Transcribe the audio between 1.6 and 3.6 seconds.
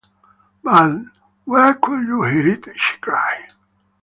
could you hear it?” she cried.